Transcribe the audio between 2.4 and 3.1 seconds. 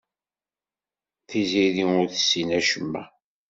acemma.